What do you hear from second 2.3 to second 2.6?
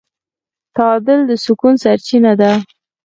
ده.